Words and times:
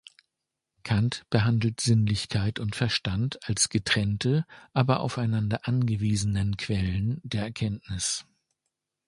Kant 0.81 1.25
behandelt 1.29 1.79
Sinnlichkeit 1.79 2.57
und 2.57 2.75
Verstand 2.75 3.37
als 3.47 3.69
getrennte, 3.69 4.47
aber 4.73 5.01
auf 5.01 5.19
einander 5.19 5.67
angewiesenen 5.67 6.57
Quellen 6.57 7.21
der 7.23 7.43
Erkenntnis. 7.43 8.25